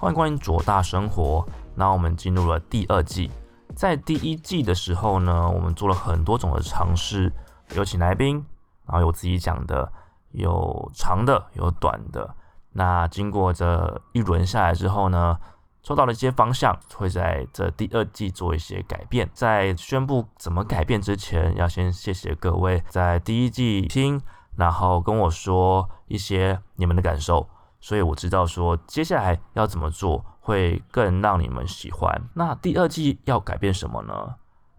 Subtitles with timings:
[0.00, 1.46] 欢迎光临左大生活。
[1.74, 3.30] 那我们进入了第二季，
[3.76, 7.30] 在第一季的时候呢，我们做了很多种的尝试，
[7.76, 8.42] 有请来宾，
[8.86, 9.92] 然后有自己讲的，
[10.30, 12.34] 有长的，有短的。
[12.72, 15.36] 那经过这一轮下来之后呢，
[15.82, 19.28] 收到了一些方向，会在这第二季做一些改变。
[19.34, 24.18] 在宣布怎么改变之前，要先谢谢各位在第一季听，
[24.56, 27.46] 然后跟我说一些你们的感受，
[27.80, 32.22] 所以我知道说接下来要怎么做会更让你们喜欢。
[32.34, 34.34] 那第二季要改变什么呢？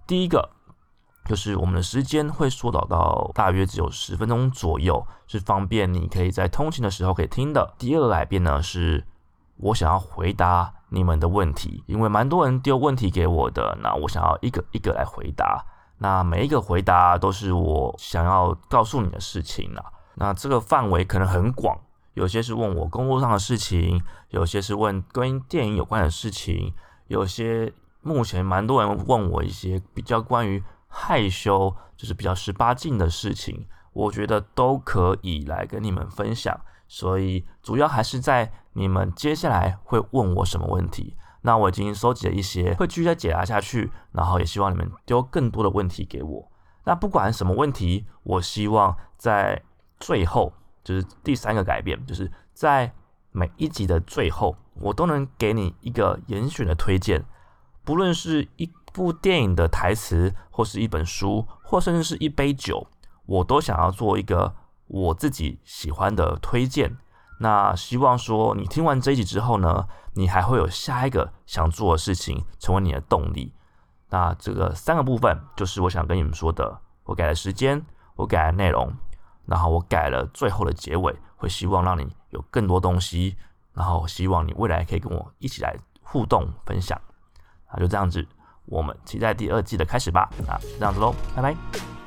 [0.08, 0.50] 第一个
[1.26, 7.74] 就是我们的时间会缩短到大约只有十分钟左右，是方便你可以在通勤的时候可以听的。
[7.78, 9.06] 第二个改变呢，是
[9.58, 10.74] 我想要回答。
[10.94, 15.66] 你们的问题，因为蛮多人丢问题给我的，那我想要一个一个来回答。
[16.00, 19.86] 那每一个回答都是我想要告诉你的事情啊。
[20.16, 21.80] 那这个范围可能很广，
[22.14, 26.74] 有些是问我工作上的事情，有些是问跟电影有关的事情，
[27.08, 36.60] 有些目前蛮多人问我一些比较关于害羞，就是比较十八禁的事情，我觉得都可以来跟你们分享。
[36.88, 46.52] 所以主要还是在你们接下来会问我什么问题，那我已经收集了一些，会继续再解答下去，然后也希望你们丢更多的问题给我。
[46.84, 49.64] 那不管什么问题，我希望在
[50.02, 50.52] 最后，
[50.84, 52.92] 就是第三个改变，就是在
[53.32, 57.24] 每一集的最后，我都能给你一个严选的推荐，
[57.84, 62.88] 不论是一部电影的台词，或是一本书，或甚至是一杯酒，
[63.26, 64.56] 我都想要做一个。
[64.94, 66.98] 我自己喜欢的推荐，
[67.40, 73.54] 那希望说你听完这一集之后呢，你还会有下一个想做的事情，成为你的动力。
[74.10, 76.82] 那这个三个部分就是我想跟你们说的。
[77.06, 77.86] 我改了时间，
[78.18, 78.94] 我改了内容，
[79.46, 83.36] 然后我改了最后的结尾，会希望让你有更多东西，
[83.74, 87.00] 然后希望你未来可以跟我一起来互动分享。
[87.72, 88.28] 那就这样子，
[88.66, 90.30] 我们期待第二季的开始吧。
[90.48, 92.01] 啊，这样子喽，拜拜。